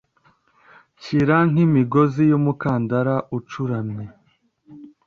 [1.01, 4.05] Shyira nk'imigozi y'umukandara ucuramye.